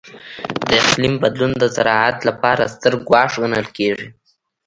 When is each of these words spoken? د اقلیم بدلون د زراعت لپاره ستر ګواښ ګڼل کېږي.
د 0.67 0.67
اقلیم 0.81 1.13
بدلون 1.23 1.51
د 1.59 1.63
زراعت 1.75 2.17
لپاره 2.29 2.71
ستر 2.73 2.93
ګواښ 3.07 3.31
ګڼل 3.41 3.67
کېږي. 3.77 4.07